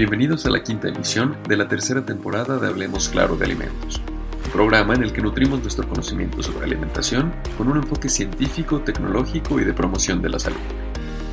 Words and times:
Bienvenidos 0.00 0.46
a 0.46 0.50
la 0.50 0.62
quinta 0.62 0.88
emisión 0.88 1.36
de 1.46 1.58
la 1.58 1.68
tercera 1.68 2.06
temporada 2.06 2.56
de 2.56 2.68
Hablemos 2.68 3.10
Claro 3.10 3.36
de 3.36 3.44
Alimentos, 3.44 4.00
un 4.46 4.50
programa 4.50 4.94
en 4.94 5.02
el 5.02 5.12
que 5.12 5.20
nutrimos 5.20 5.60
nuestro 5.60 5.86
conocimiento 5.86 6.42
sobre 6.42 6.64
alimentación 6.64 7.34
con 7.58 7.68
un 7.68 7.76
enfoque 7.76 8.08
científico, 8.08 8.80
tecnológico 8.80 9.60
y 9.60 9.64
de 9.64 9.74
promoción 9.74 10.22
de 10.22 10.30
la 10.30 10.38
salud. 10.38 10.56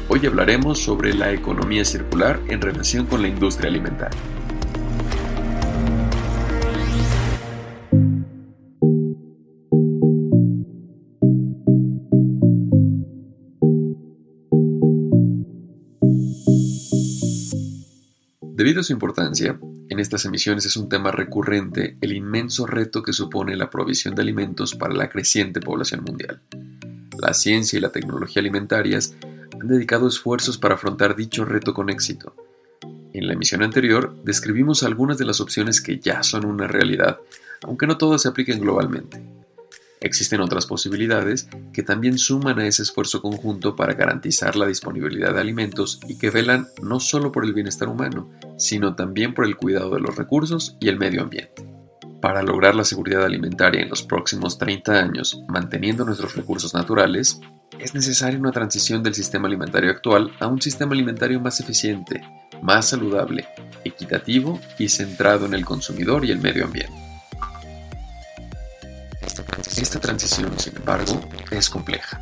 Hoy 0.10 0.26
hablaremos 0.26 0.80
sobre 0.80 1.14
la 1.14 1.32
economía 1.32 1.86
circular 1.86 2.42
en 2.50 2.60
relación 2.60 3.06
con 3.06 3.22
la 3.22 3.30
industria 3.30 3.70
alimentaria. 3.70 4.20
Debido 18.58 18.82
a 18.82 18.84
su 18.84 18.92
importancia, 18.92 19.60
en 19.88 20.00
estas 20.00 20.26
emisiones 20.26 20.66
es 20.66 20.78
un 20.78 20.90
tema 20.90 21.12
recurrente 21.12 21.96
el 22.02 22.12
inmenso 22.12 22.66
reto 22.66 23.04
que 23.04 23.14
supone 23.14 23.56
la 23.56 23.70
provisión 23.70 24.16
de 24.16 24.24
alimentos 24.24 24.74
para 24.74 24.96
la 24.96 25.10
creciente 25.10 25.60
población 25.60 26.04
mundial. 26.04 26.42
La 27.22 27.36
ciencia 27.36 27.78
y 27.78 27.82
la 27.84 27.92
tecnología 27.92 28.40
alimentarias 28.40 29.16
han 29.62 29.68
dedicado 29.68 30.08
esfuerzos 30.08 30.58
para 30.58 30.74
afrontar 30.74 31.16
dicho 31.16 31.46
reto 31.46 31.76
con 31.76 31.92
éxito. 31.92 32.36
En 33.14 33.28
la 33.28 33.34
emisión 33.34 33.62
anterior 33.62 34.16
describimos 34.24 34.82
algunas 34.82 35.20
de 35.20 35.26
las 35.26 35.40
opciones 35.40 35.80
que 35.80 36.00
ya 36.00 36.24
son 36.24 36.44
una 36.44 36.66
realidad, 36.66 37.20
aunque 37.62 37.86
no 37.86 38.00
todas 38.00 38.24
se 38.24 38.30
apliquen 38.30 38.60
globalmente. 38.60 39.37
Existen 40.00 40.42
otras 40.42 40.68
posibilidades 40.68 41.50
que 41.74 41.82
también 41.82 42.18
suman 42.18 42.60
a 42.60 42.68
ese 42.68 42.84
esfuerzo 42.84 43.22
conjunto 43.22 43.76
para 43.76 43.94
garantizar 43.94 44.56
la 44.56 44.68
disponibilidad 44.68 45.34
de 45.34 45.42
alimentos 45.42 46.00
y 46.08 46.18
que 46.18 46.30
velan 46.30 46.68
no 46.82 47.00
solo 47.00 47.32
por 47.32 47.46
el 47.46 47.54
bienestar 47.54 47.90
humano, 47.90 48.30
sino 48.58 48.96
también 48.96 49.34
por 49.34 49.46
el 49.46 49.56
cuidado 49.56 49.96
de 49.96 50.02
los 50.02 50.16
recursos 50.16 50.78
y 50.80 50.90
el 50.90 51.00
medio 51.00 51.24
ambiente. 51.24 51.66
Para 52.22 52.44
lograr 52.44 52.76
la 52.76 52.84
seguridad 52.84 53.26
alimentaria 53.26 53.82
en 53.82 53.90
los 53.90 54.04
próximos 54.04 54.58
30 54.58 54.94
años, 54.94 55.42
manteniendo 55.48 56.06
nuestros 56.06 56.36
recursos 56.36 56.74
naturales, 56.74 57.40
es 57.80 57.94
necesaria 57.94 58.40
una 58.40 58.52
transición 58.52 59.04
del 59.04 59.14
sistema 59.14 59.48
alimentario 59.48 59.92
actual 59.92 60.32
a 60.40 60.48
un 60.48 60.62
sistema 60.62 60.94
alimentario 60.94 61.40
más 61.40 61.60
eficiente, 61.60 62.22
más 62.62 62.90
saludable, 62.90 63.48
equitativo 63.84 64.60
y 64.80 64.90
centrado 64.90 65.46
en 65.46 65.54
el 65.54 65.66
consumidor 65.66 66.26
y 66.26 66.32
el 66.32 66.40
medio 66.40 66.66
ambiente. 66.66 67.07
Esta 69.78 70.00
transición, 70.00 70.52
sin 70.58 70.76
embargo, 70.76 71.22
es 71.52 71.70
compleja. 71.70 72.20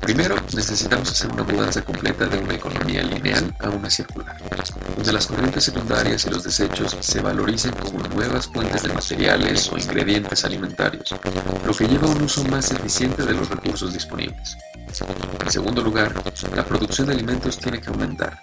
Primero, 0.00 0.36
necesitamos 0.54 1.10
hacer 1.10 1.32
una 1.32 1.42
mudanza 1.42 1.82
completa 1.82 2.26
de 2.26 2.38
una 2.38 2.54
economía 2.54 3.02
lineal 3.02 3.52
a 3.58 3.70
una 3.70 3.90
circular, 3.90 4.36
donde 4.96 5.12
las 5.12 5.26
corrientes 5.26 5.64
secundarias 5.64 6.24
y 6.24 6.30
los 6.30 6.44
desechos 6.44 6.96
se 7.00 7.20
valoricen 7.20 7.72
como 7.72 7.98
nuevas 8.08 8.46
fuentes 8.46 8.82
de 8.82 8.92
materiales 8.92 9.72
o 9.72 9.76
ingredientes 9.76 10.44
alimentarios, 10.44 11.12
lo 11.66 11.74
que 11.74 11.88
lleva 11.88 12.06
a 12.06 12.10
un 12.10 12.22
uso 12.22 12.44
más 12.44 12.70
eficiente 12.70 13.24
de 13.24 13.32
los 13.32 13.48
recursos 13.48 13.92
disponibles. 13.92 14.56
En 15.00 15.50
segundo 15.50 15.82
lugar, 15.82 16.14
la 16.54 16.64
producción 16.64 17.08
de 17.08 17.14
alimentos 17.14 17.58
tiene 17.58 17.80
que 17.80 17.88
aumentar. 17.88 18.40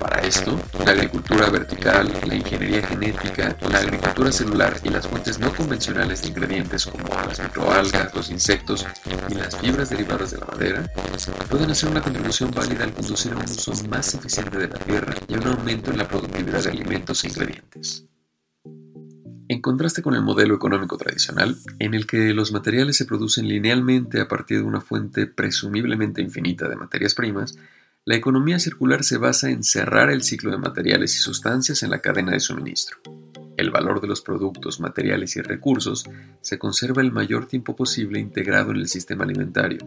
Para 0.00 0.20
esto, 0.22 0.58
la 0.84 0.92
agricultura 0.92 1.48
vertical, 1.48 2.12
la 2.26 2.34
ingeniería 2.34 2.86
genética, 2.86 3.56
la 3.68 3.78
agricultura 3.78 4.32
celular 4.32 4.76
y 4.82 4.88
las 4.88 5.06
fuentes 5.06 5.38
no 5.38 5.54
convencionales 5.54 6.22
de 6.22 6.28
ingredientes 6.28 6.86
como 6.86 7.08
las 7.08 7.40
microalgas, 7.40 8.14
los 8.14 8.30
insectos 8.30 8.86
y 9.30 9.34
las 9.34 9.56
fibras 9.56 9.90
derivadas 9.90 10.30
de 10.32 10.38
la 10.38 10.46
madera 10.46 10.92
pueden 11.48 11.70
hacer 11.70 11.88
una 11.88 12.02
contribución 12.02 12.50
válida 12.50 12.84
al 12.84 12.92
conducir 12.92 13.32
a 13.32 13.36
un 13.36 13.44
uso 13.44 13.72
más 13.88 14.14
eficiente 14.14 14.58
de 14.58 14.68
la 14.68 14.78
tierra 14.78 15.14
y 15.28 15.34
a 15.34 15.38
un 15.38 15.46
aumento 15.46 15.90
en 15.90 15.98
la 15.98 16.08
productividad 16.08 16.64
de 16.64 16.70
alimentos 16.70 17.24
e 17.24 17.28
ingredientes. 17.28 18.09
En 19.50 19.60
contraste 19.60 20.00
con 20.00 20.14
el 20.14 20.22
modelo 20.22 20.54
económico 20.54 20.96
tradicional, 20.96 21.56
en 21.80 21.94
el 21.94 22.06
que 22.06 22.32
los 22.34 22.52
materiales 22.52 22.96
se 22.96 23.04
producen 23.04 23.48
linealmente 23.48 24.20
a 24.20 24.28
partir 24.28 24.58
de 24.58 24.62
una 24.62 24.80
fuente 24.80 25.26
presumiblemente 25.26 26.22
infinita 26.22 26.68
de 26.68 26.76
materias 26.76 27.16
primas, 27.16 27.58
la 28.04 28.14
economía 28.14 28.60
circular 28.60 29.02
se 29.02 29.18
basa 29.18 29.50
en 29.50 29.64
cerrar 29.64 30.08
el 30.08 30.22
ciclo 30.22 30.52
de 30.52 30.58
materiales 30.58 31.16
y 31.16 31.18
sustancias 31.18 31.82
en 31.82 31.90
la 31.90 31.98
cadena 31.98 32.30
de 32.30 32.38
suministro. 32.38 32.98
El 33.56 33.72
valor 33.72 34.00
de 34.00 34.06
los 34.06 34.20
productos, 34.20 34.78
materiales 34.78 35.34
y 35.34 35.40
recursos 35.40 36.04
se 36.42 36.60
conserva 36.60 37.02
el 37.02 37.10
mayor 37.10 37.46
tiempo 37.46 37.74
posible 37.74 38.20
integrado 38.20 38.70
en 38.70 38.76
el 38.76 38.86
sistema 38.86 39.24
alimentario. 39.24 39.80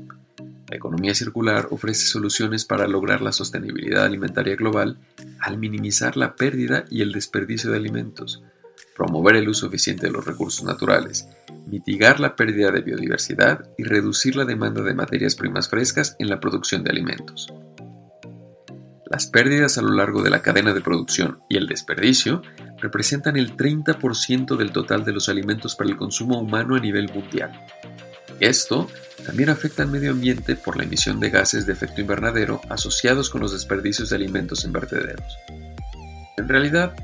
La 0.67 0.75
economía 0.75 1.15
circular 1.15 1.69
ofrece 1.71 2.05
soluciones 2.05 2.65
para 2.65 2.85
lograr 2.85 3.21
la 3.21 3.31
sostenibilidad 3.31 4.03
alimentaria 4.03 4.57
global 4.57 4.97
al 5.39 5.57
minimizar 5.57 6.17
la 6.17 6.35
pérdida 6.35 6.83
y 6.91 7.01
el 7.01 7.13
desperdicio 7.13 7.71
de 7.71 7.77
alimentos, 7.77 8.43
promover 8.95 9.35
el 9.35 9.49
uso 9.49 9.67
eficiente 9.67 10.07
de 10.07 10.13
los 10.13 10.25
recursos 10.25 10.63
naturales, 10.63 11.27
mitigar 11.65 12.19
la 12.19 12.35
pérdida 12.35 12.71
de 12.71 12.81
biodiversidad 12.81 13.69
y 13.77 13.83
reducir 13.83 14.35
la 14.35 14.45
demanda 14.45 14.81
de 14.81 14.93
materias 14.93 15.35
primas 15.35 15.69
frescas 15.69 16.15
en 16.19 16.29
la 16.29 16.39
producción 16.39 16.83
de 16.83 16.91
alimentos. 16.91 17.53
Las 19.09 19.27
pérdidas 19.27 19.77
a 19.77 19.83
lo 19.83 19.93
largo 19.93 20.23
de 20.23 20.31
la 20.31 20.41
cadena 20.41 20.73
de 20.73 20.81
producción 20.81 21.39
y 21.47 21.57
el 21.57 21.67
desperdicio 21.67 22.41
representan 22.79 23.37
el 23.37 23.55
30% 23.55 24.57
del 24.57 24.71
total 24.71 25.05
de 25.05 25.13
los 25.13 25.29
alimentos 25.29 25.75
para 25.75 25.89
el 25.89 25.97
consumo 25.97 26.39
humano 26.39 26.75
a 26.75 26.79
nivel 26.79 27.13
mundial. 27.13 27.51
Esto 28.39 28.89
también 29.25 29.49
afecta 29.49 29.83
al 29.83 29.89
medio 29.89 30.11
ambiente 30.11 30.55
por 30.55 30.77
la 30.77 30.83
emisión 30.83 31.19
de 31.19 31.29
gases 31.29 31.65
de 31.65 31.73
efecto 31.73 32.01
invernadero 32.01 32.59
asociados 32.69 33.29
con 33.29 33.41
los 33.41 33.53
desperdicios 33.53 34.09
de 34.09 34.15
alimentos 34.15 34.65
en 34.65 34.73
vertederos. 34.73 35.37
En 36.37 36.49
realidad, 36.49 36.95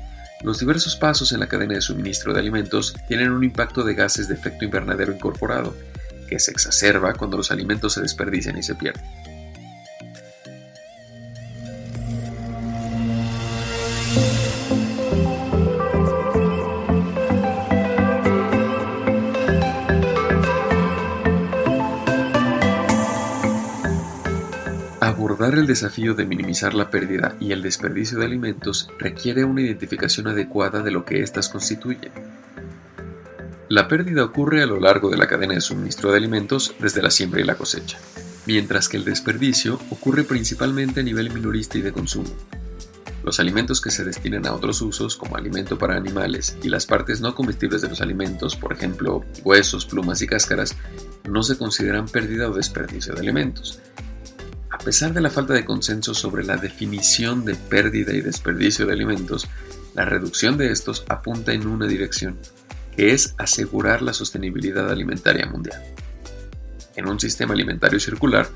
los 0.42 0.58
diversos 0.58 0.96
pasos 0.96 1.32
en 1.32 1.40
la 1.40 1.48
cadena 1.48 1.74
de 1.74 1.80
suministro 1.80 2.32
de 2.32 2.40
alimentos 2.40 2.94
tienen 3.08 3.30
un 3.30 3.44
impacto 3.44 3.84
de 3.84 3.94
gases 3.94 4.28
de 4.28 4.34
efecto 4.34 4.64
invernadero 4.64 5.12
incorporado, 5.12 5.74
que 6.28 6.38
se 6.38 6.50
exacerba 6.50 7.14
cuando 7.14 7.36
los 7.36 7.50
alimentos 7.50 7.94
se 7.94 8.02
desperdician 8.02 8.56
y 8.56 8.62
se 8.62 8.74
pierden. 8.74 9.04
Abordar 25.50 25.64
el 25.64 25.74
desafío 25.74 26.14
de 26.14 26.26
minimizar 26.26 26.74
la 26.74 26.90
pérdida 26.90 27.34
y 27.40 27.50
el 27.50 27.60
desperdicio 27.60 28.20
de 28.20 28.24
alimentos 28.24 28.88
requiere 29.00 29.44
una 29.44 29.62
identificación 29.62 30.28
adecuada 30.28 30.80
de 30.80 30.92
lo 30.92 31.04
que 31.04 31.22
éstas 31.24 31.48
constituyen. 31.48 32.12
La 33.68 33.88
pérdida 33.88 34.22
ocurre 34.22 34.62
a 34.62 34.66
lo 34.66 34.78
largo 34.78 35.10
de 35.10 35.18
la 35.18 35.26
cadena 35.26 35.54
de 35.54 35.60
suministro 35.60 36.12
de 36.12 36.18
alimentos 36.18 36.76
desde 36.78 37.02
la 37.02 37.10
siembra 37.10 37.40
y 37.40 37.44
la 37.44 37.56
cosecha, 37.56 37.98
mientras 38.46 38.88
que 38.88 38.96
el 38.96 39.04
desperdicio 39.04 39.80
ocurre 39.90 40.22
principalmente 40.22 41.00
a 41.00 41.02
nivel 41.02 41.34
minorista 41.34 41.78
y 41.78 41.80
de 41.82 41.90
consumo. 41.90 42.30
Los 43.24 43.40
alimentos 43.40 43.80
que 43.80 43.90
se 43.90 44.04
destinan 44.04 44.46
a 44.46 44.54
otros 44.54 44.80
usos, 44.82 45.16
como 45.16 45.36
alimento 45.36 45.76
para 45.76 45.96
animales, 45.96 46.58
y 46.62 46.68
las 46.68 46.86
partes 46.86 47.20
no 47.20 47.34
comestibles 47.34 47.82
de 47.82 47.88
los 47.88 48.00
alimentos, 48.00 48.54
por 48.54 48.72
ejemplo, 48.72 49.24
huesos, 49.42 49.84
plumas 49.84 50.22
y 50.22 50.28
cáscaras, 50.28 50.76
no 51.28 51.42
se 51.42 51.58
consideran 51.58 52.06
pérdida 52.06 52.48
o 52.48 52.54
desperdicio 52.54 53.14
de 53.14 53.20
alimentos, 53.20 53.80
a 54.80 54.82
pesar 54.82 55.12
de 55.12 55.20
la 55.20 55.28
falta 55.28 55.52
de 55.52 55.66
consenso 55.66 56.14
sobre 56.14 56.42
la 56.42 56.56
definición 56.56 57.44
de 57.44 57.54
pérdida 57.54 58.14
y 58.14 58.22
desperdicio 58.22 58.86
de 58.86 58.94
alimentos, 58.94 59.46
la 59.94 60.06
reducción 60.06 60.56
de 60.56 60.72
estos 60.72 61.04
apunta 61.06 61.52
en 61.52 61.66
una 61.66 61.86
dirección, 61.86 62.38
que 62.96 63.12
es 63.12 63.34
asegurar 63.36 64.00
la 64.00 64.14
sostenibilidad 64.14 64.90
alimentaria 64.90 65.44
mundial. 65.44 65.82
En 66.96 67.08
un 67.08 67.20
sistema 67.20 67.52
alimentario 67.52 68.00
circular, 68.00 68.48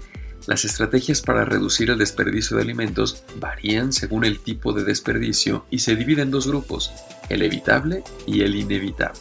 las 0.47 0.65
estrategias 0.65 1.21
para 1.21 1.45
reducir 1.45 1.91
el 1.91 1.99
desperdicio 1.99 2.57
de 2.57 2.63
alimentos 2.63 3.23
varían 3.39 3.93
según 3.93 4.25
el 4.25 4.41
tipo 4.41 4.73
de 4.73 4.85
desperdicio 4.85 5.67
y 5.69 5.81
se 5.81 5.95
dividen 5.95 6.29
en 6.29 6.31
dos 6.31 6.47
grupos, 6.47 6.91
el 7.29 7.43
evitable 7.43 8.03
y 8.27 8.41
el 8.41 8.55
inevitable. 8.55 9.21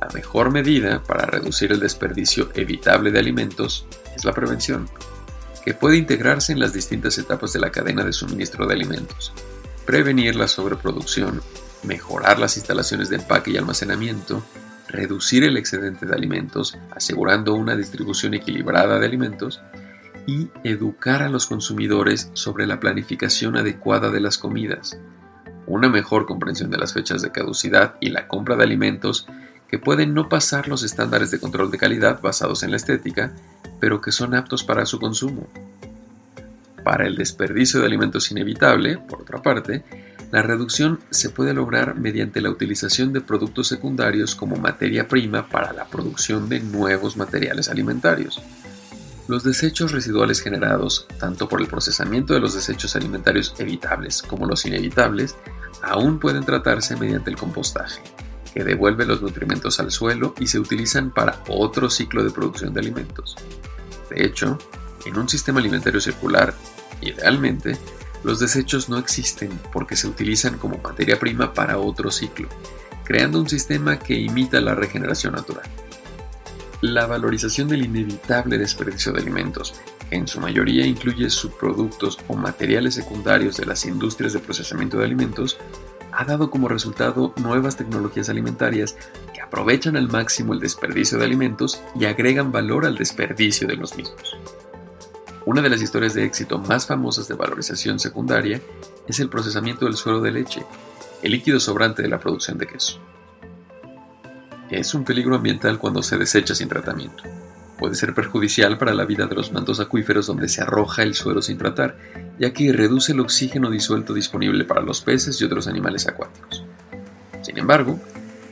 La 0.00 0.08
mejor 0.12 0.50
medida 0.50 1.04
para 1.04 1.26
reducir 1.26 1.70
el 1.70 1.78
desperdicio 1.78 2.50
evitable 2.56 3.12
de 3.12 3.20
alimentos 3.20 3.86
es 4.16 4.24
la 4.24 4.32
prevención, 4.32 4.88
que 5.64 5.74
puede 5.74 5.96
integrarse 5.96 6.52
en 6.52 6.60
las 6.60 6.72
distintas 6.72 7.18
etapas 7.18 7.52
de 7.52 7.60
la 7.60 7.70
cadena 7.70 8.04
de 8.04 8.12
suministro 8.12 8.66
de 8.66 8.74
alimentos, 8.74 9.32
prevenir 9.84 10.36
la 10.36 10.48
sobreproducción, 10.48 11.42
mejorar 11.82 12.38
las 12.38 12.56
instalaciones 12.56 13.08
de 13.08 13.16
empaque 13.16 13.50
y 13.50 13.56
almacenamiento, 13.56 14.42
reducir 14.88 15.44
el 15.44 15.56
excedente 15.56 16.06
de 16.06 16.14
alimentos, 16.14 16.76
asegurando 16.90 17.54
una 17.54 17.76
distribución 17.76 18.34
equilibrada 18.34 18.98
de 18.98 19.06
alimentos, 19.06 19.60
y 20.26 20.48
educar 20.64 21.22
a 21.22 21.28
los 21.28 21.46
consumidores 21.46 22.30
sobre 22.34 22.66
la 22.66 22.78
planificación 22.78 23.56
adecuada 23.56 24.10
de 24.10 24.20
las 24.20 24.38
comidas, 24.38 24.98
una 25.66 25.88
mejor 25.88 26.26
comprensión 26.26 26.70
de 26.70 26.78
las 26.78 26.92
fechas 26.92 27.22
de 27.22 27.32
caducidad 27.32 27.94
y 28.00 28.10
la 28.10 28.28
compra 28.28 28.56
de 28.56 28.64
alimentos 28.64 29.26
que 29.70 29.78
pueden 29.78 30.14
no 30.14 30.28
pasar 30.28 30.66
los 30.66 30.82
estándares 30.82 31.30
de 31.30 31.38
control 31.38 31.70
de 31.70 31.78
calidad 31.78 32.20
basados 32.20 32.64
en 32.64 32.72
la 32.72 32.76
estética, 32.76 33.32
pero 33.78 34.00
que 34.00 34.10
son 34.10 34.34
aptos 34.34 34.64
para 34.64 34.84
su 34.84 34.98
consumo. 34.98 35.46
Para 36.82 37.06
el 37.06 37.14
desperdicio 37.14 37.78
de 37.78 37.86
alimentos 37.86 38.30
inevitable, 38.32 38.98
por 38.98 39.22
otra 39.22 39.42
parte, 39.42 39.84
La 40.30 40.42
reducción 40.42 41.00
se 41.10 41.30
puede 41.30 41.54
lograr 41.54 41.96
mediante 41.96 42.40
la 42.40 42.50
utilización 42.50 43.12
de 43.12 43.20
productos 43.20 43.66
secundarios 43.66 44.36
como 44.36 44.54
materia 44.56 45.08
prima 45.08 45.48
para 45.48 45.72
la 45.72 45.86
producción 45.86 46.48
de 46.48 46.60
nuevos 46.60 47.16
materiales 47.16 47.68
alimentarios. 47.68 48.40
Los 49.26 49.42
desechos 49.42 49.90
residuales 49.90 50.40
generados, 50.40 51.08
tanto 51.18 51.48
por 51.48 51.60
el 51.60 51.66
procesamiento 51.66 52.32
de 52.32 52.40
los 52.40 52.54
desechos 52.54 52.94
alimentarios 52.94 53.54
evitables 53.58 54.22
como 54.22 54.46
los 54.46 54.64
inevitables, 54.66 55.34
aún 55.82 56.20
pueden 56.20 56.44
tratarse 56.44 56.96
mediante 56.96 57.30
el 57.30 57.36
compostaje, 57.36 58.00
que 58.52 58.64
devuelve 58.64 59.06
los 59.06 59.22
nutrimentos 59.22 59.80
al 59.80 59.90
suelo 59.90 60.34
y 60.38 60.46
se 60.46 60.58
utilizan 60.58 61.10
para 61.10 61.42
otro 61.48 61.88
ciclo 61.90 62.24
de 62.24 62.30
producción 62.30 62.74
de 62.74 62.80
alimentos. 62.80 63.36
De 64.10 64.24
hecho, 64.24 64.58
en 65.04 65.18
un 65.18 65.28
sistema 65.28 65.60
alimentario 65.60 66.00
circular, 66.00 66.54
idealmente, 67.00 67.76
los 68.22 68.38
desechos 68.38 68.88
no 68.88 68.98
existen 68.98 69.50
porque 69.72 69.96
se 69.96 70.06
utilizan 70.06 70.58
como 70.58 70.78
materia 70.78 71.18
prima 71.18 71.54
para 71.54 71.78
otro 71.78 72.10
ciclo, 72.10 72.48
creando 73.04 73.40
un 73.40 73.48
sistema 73.48 73.98
que 73.98 74.14
imita 74.14 74.60
la 74.60 74.74
regeneración 74.74 75.34
natural. 75.34 75.68
La 76.82 77.06
valorización 77.06 77.68
del 77.68 77.84
inevitable 77.84 78.58
desperdicio 78.58 79.12
de 79.12 79.20
alimentos, 79.20 79.74
que 80.08 80.16
en 80.16 80.26
su 80.26 80.40
mayoría 80.40 80.86
incluye 80.86 81.28
subproductos 81.30 82.18
o 82.28 82.36
materiales 82.36 82.94
secundarios 82.94 83.56
de 83.56 83.66
las 83.66 83.84
industrias 83.84 84.32
de 84.32 84.40
procesamiento 84.40 84.98
de 84.98 85.04
alimentos, 85.04 85.58
ha 86.12 86.24
dado 86.24 86.50
como 86.50 86.68
resultado 86.68 87.34
nuevas 87.36 87.76
tecnologías 87.76 88.28
alimentarias 88.28 88.96
que 89.34 89.40
aprovechan 89.40 89.96
al 89.96 90.08
máximo 90.08 90.54
el 90.54 90.60
desperdicio 90.60 91.18
de 91.18 91.24
alimentos 91.24 91.82
y 91.94 92.06
agregan 92.06 92.52
valor 92.52 92.86
al 92.86 92.96
desperdicio 92.96 93.66
de 93.68 93.76
los 93.76 93.96
mismos. 93.96 94.36
Una 95.46 95.62
de 95.62 95.70
las 95.70 95.82
historias 95.82 96.14
de 96.14 96.24
éxito 96.24 96.58
más 96.58 96.86
famosas 96.86 97.26
de 97.28 97.34
valorización 97.34 97.98
secundaria 97.98 98.60
es 99.08 99.20
el 99.20 99.28
procesamiento 99.28 99.86
del 99.86 99.96
suero 99.96 100.20
de 100.20 100.32
leche, 100.32 100.64
el 101.22 101.32
líquido 101.32 101.60
sobrante 101.60 102.02
de 102.02 102.08
la 102.08 102.20
producción 102.20 102.58
de 102.58 102.66
queso 102.66 103.00
es 104.70 104.94
un 104.94 105.04
peligro 105.04 105.34
ambiental 105.34 105.78
cuando 105.78 106.02
se 106.02 106.16
desecha 106.16 106.54
sin 106.54 106.68
tratamiento. 106.68 107.24
Puede 107.78 107.94
ser 107.94 108.14
perjudicial 108.14 108.78
para 108.78 108.94
la 108.94 109.04
vida 109.04 109.26
de 109.26 109.34
los 109.34 109.52
mantos 109.52 109.80
acuíferos 109.80 110.26
donde 110.26 110.48
se 110.48 110.62
arroja 110.62 111.02
el 111.02 111.14
suero 111.14 111.42
sin 111.42 111.58
tratar, 111.58 111.96
ya 112.40 112.54
que 112.54 112.72
reduce 112.72 113.12
el 113.12 113.20
oxígeno 113.20 113.70
disuelto 113.70 114.14
disponible 114.14 114.64
para 114.64 114.80
los 114.80 115.02
peces 115.02 115.38
y 115.40 115.44
otros 115.44 115.68
animales 115.68 116.08
acuáticos. 116.08 116.64
Sin 117.42 117.58
embargo, 117.58 118.00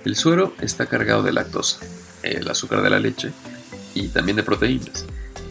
el 0.04 0.14
suero 0.14 0.52
está 0.60 0.84
cargado 0.84 1.22
de 1.22 1.32
lactosa, 1.32 1.80
el 2.22 2.46
azúcar 2.50 2.82
de 2.82 2.90
la 2.90 3.00
leche, 3.00 3.32
y 3.94 4.08
también 4.08 4.36
de 4.36 4.42
proteínas, 4.42 5.06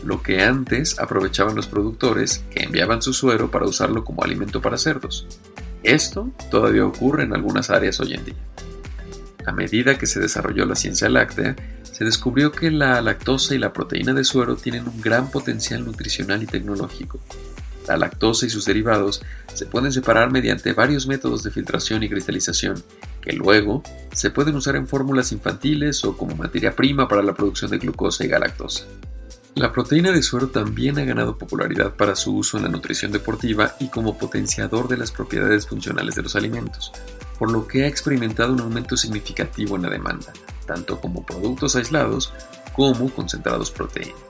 lo 0.05 0.21
que 0.21 0.43
antes 0.43 0.99
aprovechaban 0.99 1.55
los 1.55 1.65
productores 1.65 2.43
que 2.51 2.63
enviaban 2.63 3.01
su 3.01 3.11
suero 3.11 3.49
para 3.49 3.65
usarlo 3.65 4.05
como 4.05 4.23
alimento 4.23 4.61
para 4.61 4.77
cerdos. 4.77 5.25
Esto 5.81 6.31
todavía 6.51 6.85
ocurre 6.85 7.23
en 7.23 7.33
algunas 7.33 7.71
áreas 7.71 7.99
hoy 7.99 8.13
en 8.13 8.23
día. 8.23 8.35
A 9.47 9.51
medida 9.51 9.97
que 9.97 10.05
se 10.05 10.19
desarrolló 10.19 10.65
la 10.65 10.75
ciencia 10.75 11.09
láctea, 11.09 11.55
se 11.91 12.05
descubrió 12.05 12.51
que 12.51 12.69
la 12.69 13.01
lactosa 13.01 13.55
y 13.55 13.57
la 13.57 13.73
proteína 13.73 14.13
de 14.13 14.23
suero 14.23 14.57
tienen 14.57 14.87
un 14.87 15.01
gran 15.01 15.31
potencial 15.31 15.83
nutricional 15.83 16.43
y 16.43 16.45
tecnológico. 16.45 17.19
La 17.87 17.97
lactosa 17.97 18.45
y 18.45 18.49
sus 18.49 18.65
derivados 18.65 19.21
se 19.53 19.65
pueden 19.65 19.91
separar 19.91 20.31
mediante 20.31 20.73
varios 20.73 21.07
métodos 21.07 21.43
de 21.43 21.51
filtración 21.51 22.03
y 22.03 22.09
cristalización, 22.09 22.83
que 23.21 23.33
luego 23.33 23.83
se 24.13 24.29
pueden 24.29 24.55
usar 24.55 24.75
en 24.75 24.87
fórmulas 24.87 25.31
infantiles 25.31 26.03
o 26.03 26.17
como 26.17 26.35
materia 26.35 26.75
prima 26.75 27.07
para 27.07 27.23
la 27.23 27.33
producción 27.33 27.71
de 27.71 27.77
glucosa 27.77 28.25
y 28.25 28.27
galactosa. 28.27 28.85
La 29.55 29.71
proteína 29.71 30.11
de 30.11 30.21
suero 30.21 30.49
también 30.49 30.99
ha 30.99 31.03
ganado 31.03 31.37
popularidad 31.37 31.95
para 31.95 32.15
su 32.15 32.35
uso 32.35 32.57
en 32.57 32.63
la 32.63 32.69
nutrición 32.69 33.11
deportiva 33.11 33.75
y 33.79 33.87
como 33.87 34.15
potenciador 34.15 34.87
de 34.87 34.97
las 34.97 35.11
propiedades 35.11 35.65
funcionales 35.65 36.13
de 36.13 36.21
los 36.21 36.35
alimentos, 36.35 36.91
por 37.39 37.51
lo 37.51 37.67
que 37.67 37.83
ha 37.83 37.87
experimentado 37.87 38.53
un 38.53 38.59
aumento 38.59 38.95
significativo 38.97 39.75
en 39.75 39.81
la 39.81 39.89
demanda, 39.89 40.31
tanto 40.67 41.01
como 41.01 41.25
productos 41.25 41.75
aislados 41.75 42.31
como 42.75 43.09
concentrados 43.09 43.71
proteínicos. 43.71 44.26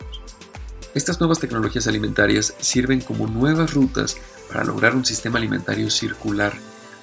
Estas 0.97 1.19
nuevas 1.19 1.37
tecnologías 1.37 1.85
alimentarias 1.85 2.55
sirven 2.57 3.01
como 3.01 3.27
nuevas 3.27 3.75
rutas 3.75 4.17
para 4.51 4.63
lograr 4.63 4.95
un 4.95 5.05
sistema 5.05 5.37
alimentario 5.37 5.91
circular 5.91 6.53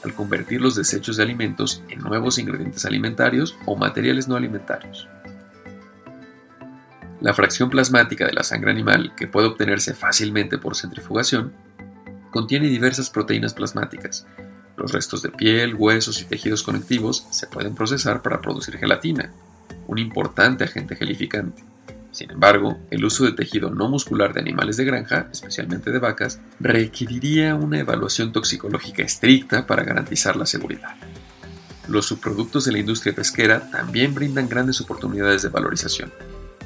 al 0.03 0.15
convertir 0.15 0.61
los 0.61 0.75
desechos 0.75 1.17
de 1.17 1.23
alimentos 1.23 1.81
en 1.89 2.01
nuevos 2.01 2.41
ingredientes 2.41 2.85
alimentarios 2.87 3.57
o 3.67 3.77
materiales 3.77 4.27
no 4.27 4.35
alimentarios. 4.35 5.09
La 7.21 7.35
fracción 7.35 7.71
plasmática 7.71 8.27
de 8.27 8.33
la 8.33 8.43
sangre 8.43 8.73
animal, 8.73 9.15
que 9.17 9.29
puede 9.29 9.47
obtenerse 9.47 9.95
fácilmente 9.95 10.59
por 10.59 10.75
centrifugación, 10.75 11.53
contiene 12.33 12.67
diversas 12.67 13.11
proteínas 13.11 13.55
plasmáticas, 13.55 14.27
los 14.77 14.91
restos 14.91 15.23
de 15.23 15.29
piel, 15.29 15.77
huesos 15.77 16.21
y 16.21 16.25
tejidos 16.25 16.65
conectivos 16.65 17.29
se 17.31 17.47
pueden 17.47 17.77
procesar 17.77 18.23
para 18.23 18.41
producir 18.41 18.77
gelatina, 18.77 19.31
un 19.87 19.99
importante 19.99 20.65
agente 20.65 20.97
gelificante. 20.97 21.63
Sin 22.15 22.31
embargo, 22.31 22.79
el 22.93 23.05
uso 23.05 23.25
de 23.25 23.33
tejido 23.33 23.71
no 23.71 23.89
muscular 23.89 24.33
de 24.33 24.41
animales 24.41 24.77
de 24.77 24.85
granja, 24.85 25.29
especialmente 25.33 25.91
de 25.91 25.99
vacas, 25.99 26.39
requeriría 26.61 27.57
una 27.57 27.81
evaluación 27.81 28.31
toxicológica 28.31 29.03
estricta 29.03 29.67
para 29.67 29.83
garantizar 29.83 30.37
la 30.37 30.47
seguridad. 30.47 30.95
Los 31.89 32.07
subproductos 32.07 32.67
de 32.67 32.73
la 32.73 32.79
industria 32.79 33.17
pesquera 33.17 33.69
también 33.69 34.15
brindan 34.15 34.49
grandes 34.49 34.81
oportunidades 34.81 35.43
de 35.43 35.49
valorización. 35.49 36.13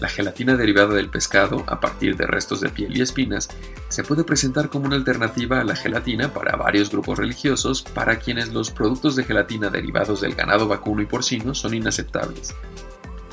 La 0.00 0.08
gelatina 0.10 0.54
derivada 0.54 0.92
del 0.94 1.08
pescado, 1.08 1.64
a 1.66 1.80
partir 1.80 2.18
de 2.18 2.26
restos 2.26 2.60
de 2.60 2.68
piel 2.68 2.94
y 2.94 3.00
espinas, 3.00 3.48
se 3.88 4.04
puede 4.04 4.24
presentar 4.24 4.68
como 4.68 4.84
una 4.84 4.96
alternativa 4.96 5.60
a 5.60 5.64
la 5.64 5.76
gelatina 5.76 6.34
para 6.34 6.56
varios 6.56 6.90
grupos 6.90 7.16
religiosos 7.16 7.82
para 7.82 8.18
quienes 8.18 8.50
los 8.50 8.70
productos 8.70 9.16
de 9.16 9.24
gelatina 9.24 9.70
derivados 9.70 10.20
del 10.20 10.34
ganado 10.34 10.68
vacuno 10.68 11.00
y 11.00 11.06
porcino 11.06 11.54
son 11.54 11.72
inaceptables. 11.72 12.54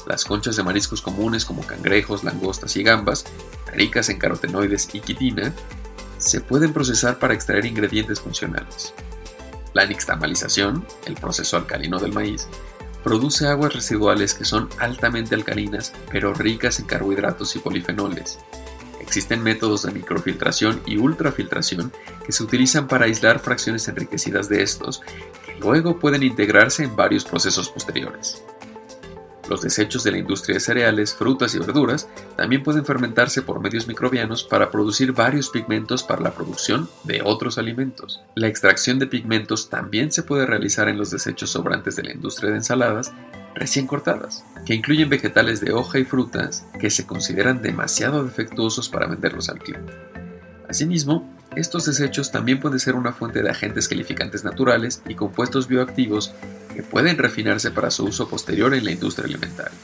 Las 0.06 0.26
conchas 0.26 0.56
de 0.56 0.64
mariscos 0.64 1.02
comunes 1.02 1.46
como 1.46 1.66
cangrejos, 1.66 2.24
langostas 2.24 2.76
y 2.76 2.84
gambas, 2.84 3.26
ricas 3.74 4.10
en 4.10 4.20
carotenoides 4.20 4.88
y 4.94 5.00
quitina, 5.00 5.54
se 6.18 6.42
pueden 6.42 6.74
procesar 6.74 7.20
para 7.20 7.34
extraer 7.34 7.66
ingredientes 7.66 8.22
funcionales. 8.22 8.94
La 9.74 9.86
nixtamalización, 9.86 10.86
el 11.06 11.16
proceso 11.16 11.58
alcalino 11.58 12.00
del 12.00 12.14
maíz, 12.14 12.48
produce 13.04 13.48
aguas 13.48 13.74
residuales 13.74 14.34
que 14.34 14.46
son 14.46 14.70
altamente 14.80 15.36
alcalinas, 15.36 15.94
pero 16.10 16.34
ricas 16.34 16.80
en 16.80 16.86
carbohidratos 16.86 17.56
y 17.56 17.60
polifenoles. 17.60 18.40
Existen 19.00 19.44
métodos 19.44 19.84
de 19.84 19.92
microfiltración 19.92 20.82
y 20.86 20.98
ultrafiltración 20.98 21.92
que 22.26 22.32
se 22.32 22.44
utilizan 22.44 22.88
para 22.88 23.06
aislar 23.06 23.40
fracciones 23.40 23.88
enriquecidas 23.88 24.50
de 24.50 24.64
estos, 24.64 25.02
que 25.46 25.56
luego 25.60 26.00
pueden 26.00 26.24
integrarse 26.24 26.84
en 26.84 26.96
varios 26.96 27.26
procesos 27.26 27.70
posteriores. 27.70 28.44
Los 29.50 29.62
desechos 29.62 30.04
de 30.04 30.12
la 30.12 30.18
industria 30.18 30.56
de 30.56 30.60
cereales, 30.60 31.14
frutas 31.14 31.54
y 31.54 31.60
verduras 31.60 32.10
también 32.36 32.64
pueden 32.64 32.86
fermentarse 32.86 33.42
por 33.42 33.60
medios 33.60 33.88
microbianos 33.88 34.44
para 34.44 34.72
producir 34.72 35.12
varios 35.12 35.50
pigmentos 35.50 36.04
para 36.04 36.22
la 36.22 36.34
producción 36.34 36.90
de 37.04 37.22
otros 37.24 37.58
alimentos. 37.58 38.24
La 38.36 38.48
extracción 38.48 38.98
de 38.98 39.08
pigmentos 39.08 39.70
también 39.70 40.12
se 40.12 40.24
puede 40.24 40.46
realizar 40.46 40.90
en 40.90 40.98
los 40.98 41.12
desechos 41.12 41.52
sobrantes 41.52 41.96
de 41.96 42.04
la 42.04 42.14
industria 42.14 42.50
de 42.50 42.58
ensaladas 42.58 43.14
recién 43.54 43.88
cortadas, 43.88 44.44
que 44.66 44.74
incluyen 44.74 45.10
vegetales 45.10 45.62
de 45.62 45.74
hoja 45.74 46.00
y 46.00 46.06
frutas 46.06 46.66
que 46.80 46.90
se 46.90 47.06
consideran 47.06 47.62
demasiado 47.62 48.24
defectuosos 48.24 48.90
para 48.90 49.08
venderlos 49.08 49.50
al 49.50 49.60
cliente. 49.60 49.94
Asimismo, 50.68 51.32
estos 51.56 51.86
desechos 51.86 52.32
también 52.32 52.60
pueden 52.60 52.80
ser 52.80 52.96
una 52.96 53.14
fuente 53.14 53.42
de 53.42 53.50
agentes 53.50 53.88
calificantes 53.88 54.44
naturales 54.44 55.02
y 55.08 55.16
compuestos 55.16 55.68
bioactivos 55.68 56.34
que 56.74 56.84
pueden 56.84 57.18
refinarse 57.18 57.72
para 57.72 57.92
su 57.92 58.06
uso 58.06 58.28
posterior 58.28 58.74
en 58.74 58.86
la 58.86 58.92
industria 58.92 59.26
alimentaria. 59.26 59.78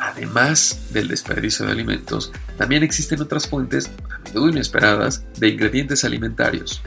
Además 0.00 0.88
del 0.92 1.08
desperdicio 1.08 1.66
de 1.66 1.72
alimentos, 1.72 2.32
también 2.56 2.82
existen 2.82 3.20
otras 3.20 3.46
fuentes, 3.46 3.90
a 4.10 4.18
menudo 4.18 4.48
inesperadas, 4.48 5.24
de 5.38 5.48
ingredientes 5.48 6.04
alimentarios. 6.04 6.82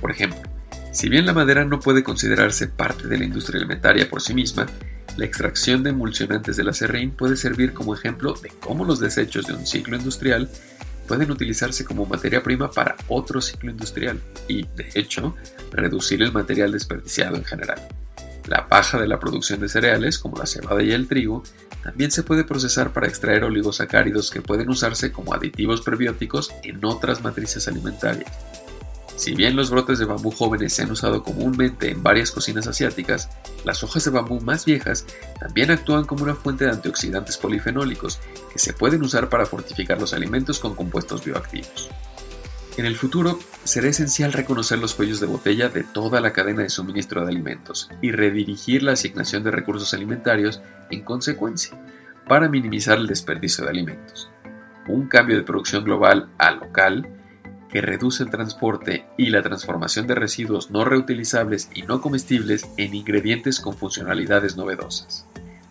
Por 0.00 0.10
ejemplo, 0.10 0.40
si 0.92 1.08
bien 1.08 1.24
la 1.24 1.32
madera 1.32 1.64
no 1.64 1.78
puede 1.78 2.02
considerarse 2.02 2.66
parte 2.66 3.06
de 3.06 3.16
la 3.16 3.24
industria 3.24 3.60
alimentaria 3.60 4.10
por 4.10 4.20
sí 4.20 4.34
misma, 4.34 4.66
la 5.16 5.24
extracción 5.24 5.82
de 5.82 5.90
emulsionantes 5.90 6.56
del 6.56 6.68
acerrín 6.68 7.12
puede 7.12 7.36
servir 7.36 7.74
como 7.74 7.94
ejemplo 7.94 8.34
de 8.34 8.48
cómo 8.60 8.84
los 8.84 8.98
desechos 8.98 9.46
de 9.46 9.54
un 9.54 9.66
ciclo 9.66 9.96
industrial 9.96 10.50
pueden 11.10 11.32
utilizarse 11.32 11.84
como 11.84 12.06
materia 12.06 12.40
prima 12.40 12.70
para 12.70 12.94
otro 13.08 13.40
ciclo 13.40 13.72
industrial 13.72 14.20
y, 14.46 14.62
de 14.76 14.92
hecho, 14.94 15.34
reducir 15.72 16.22
el 16.22 16.30
material 16.30 16.70
desperdiciado 16.70 17.34
en 17.34 17.44
general. 17.44 17.80
La 18.46 18.68
paja 18.68 18.96
de 19.00 19.08
la 19.08 19.18
producción 19.18 19.58
de 19.58 19.68
cereales, 19.68 20.20
como 20.20 20.36
la 20.36 20.46
cebada 20.46 20.80
y 20.84 20.92
el 20.92 21.08
trigo, 21.08 21.42
también 21.82 22.12
se 22.12 22.22
puede 22.22 22.44
procesar 22.44 22.92
para 22.92 23.08
extraer 23.08 23.42
oligosacáridos 23.42 24.30
que 24.30 24.40
pueden 24.40 24.68
usarse 24.68 25.10
como 25.10 25.34
aditivos 25.34 25.80
prebióticos 25.80 26.52
en 26.62 26.84
otras 26.84 27.24
matrices 27.24 27.66
alimentarias. 27.66 28.30
Si 29.20 29.34
bien 29.34 29.54
los 29.54 29.68
brotes 29.68 29.98
de 29.98 30.06
bambú 30.06 30.30
jóvenes 30.30 30.72
se 30.72 30.80
han 30.80 30.92
usado 30.92 31.22
comúnmente 31.22 31.90
en 31.90 32.02
varias 32.02 32.30
cocinas 32.30 32.66
asiáticas, 32.66 33.28
las 33.66 33.84
hojas 33.84 34.02
de 34.02 34.10
bambú 34.10 34.40
más 34.40 34.64
viejas 34.64 35.04
también 35.38 35.70
actúan 35.70 36.06
como 36.06 36.24
una 36.24 36.34
fuente 36.34 36.64
de 36.64 36.70
antioxidantes 36.70 37.36
polifenólicos 37.36 38.18
que 38.50 38.58
se 38.58 38.72
pueden 38.72 39.02
usar 39.02 39.28
para 39.28 39.44
fortificar 39.44 40.00
los 40.00 40.14
alimentos 40.14 40.58
con 40.58 40.74
compuestos 40.74 41.22
bioactivos. 41.22 41.90
En 42.78 42.86
el 42.86 42.96
futuro, 42.96 43.38
será 43.62 43.88
esencial 43.88 44.32
reconocer 44.32 44.78
los 44.78 44.94
cuellos 44.94 45.20
de 45.20 45.26
botella 45.26 45.68
de 45.68 45.84
toda 45.84 46.22
la 46.22 46.32
cadena 46.32 46.62
de 46.62 46.70
suministro 46.70 47.20
de 47.20 47.28
alimentos 47.30 47.90
y 48.00 48.12
redirigir 48.12 48.82
la 48.82 48.92
asignación 48.92 49.44
de 49.44 49.50
recursos 49.50 49.92
alimentarios 49.92 50.62
en 50.90 51.02
consecuencia, 51.02 51.78
para 52.26 52.48
minimizar 52.48 52.96
el 52.96 53.06
desperdicio 53.06 53.64
de 53.64 53.70
alimentos. 53.70 54.30
Un 54.88 55.08
cambio 55.08 55.36
de 55.36 55.42
producción 55.42 55.84
global 55.84 56.30
a 56.38 56.52
local 56.52 57.19
que 57.72 57.80
reduce 57.80 58.22
el 58.22 58.30
transporte 58.30 59.06
y 59.16 59.30
la 59.30 59.42
transformación 59.42 60.06
de 60.06 60.14
residuos 60.14 60.70
no 60.70 60.84
reutilizables 60.84 61.68
y 61.74 61.82
no 61.82 62.00
comestibles 62.00 62.68
en 62.76 62.94
ingredientes 62.94 63.60
con 63.60 63.76
funcionalidades 63.76 64.56
novedosas. 64.56 65.26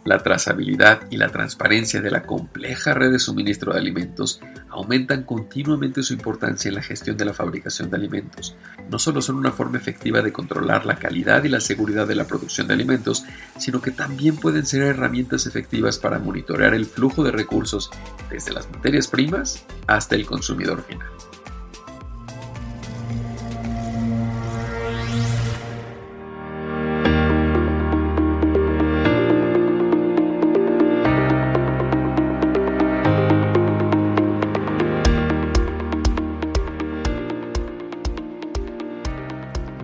La 0.06 0.24
trazabilidad 0.24 1.02
y 1.12 1.18
la 1.18 1.28
transparencia 1.28 2.02
de 2.02 2.10
la 2.10 2.24
compleja 2.24 2.94
red 2.94 3.12
de 3.12 3.20
suministro 3.20 3.74
de 3.74 3.80
alimentos 3.80 4.40
aumentan 4.70 5.24
continuamente 5.24 6.04
su 6.04 6.14
importancia 6.14 6.70
en 6.70 6.76
la 6.76 6.82
gestión 6.82 7.18
de 7.18 7.26
la 7.26 7.34
fabricación 7.34 7.90
de 7.90 7.98
alimentos. 7.98 8.56
No 8.90 8.98
solo 8.98 9.22
son 9.22 9.36
una 9.36 9.52
forma 9.52 9.78
efectiva 9.78 10.22
de 10.22 10.32
controlar 10.32 10.86
la 10.86 10.96
calidad 10.96 11.44
y 11.44 11.50
la 11.50 11.60
seguridad 11.60 12.08
de 12.08 12.16
la 12.16 12.26
producción 12.26 12.68
de 12.68 12.76
alimentos, 12.76 13.26
sino 13.58 13.82
que 13.82 13.92
también 13.92 14.38
pueden 14.38 14.66
ser 14.66 14.84
herramientas 14.84 15.46
efectivas 15.46 16.00
para 16.00 16.18
monitorear 16.18 16.74
el 16.74 16.86
flujo 16.86 17.24
de 17.24 17.32
recursos 17.32 17.92
desde 18.32 18.54
las 18.54 18.72
materias 18.72 19.08
primas 19.08 19.66
hasta 19.86 20.16
el 20.16 20.26
consumidor 20.26 20.82
final. 20.82 21.29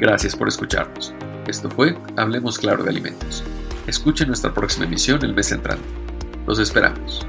Gracias 0.05 0.35
por 0.35 0.47
escucharnos. 0.47 1.15
Esto 1.47 1.67
fue 1.67 1.97
Hablemos 2.15 2.59
Claro 2.59 2.83
de 2.83 2.91
Alimentos. 2.91 3.43
Escuchen 3.87 4.27
nuestra 4.27 4.53
próxima 4.53 4.85
emisión 4.85 5.25
el 5.25 5.33
mes 5.33 5.51
entrante. 5.51 5.83
Los 6.45 6.59
esperamos. 6.59 7.25